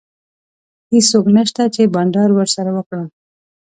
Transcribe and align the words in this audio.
هیڅوک 0.91 1.25
نشته 1.37 1.63
چي 1.73 1.81
بانډار 1.93 2.29
ورسره 2.33 2.69
وکړم. 2.73 3.07